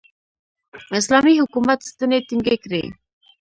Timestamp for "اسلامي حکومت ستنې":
0.99-2.19